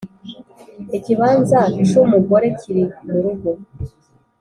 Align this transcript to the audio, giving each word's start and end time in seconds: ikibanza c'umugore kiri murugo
ikibanza 0.97 1.59
c'umugore 1.87 2.47
kiri 2.59 2.83
murugo 3.09 3.49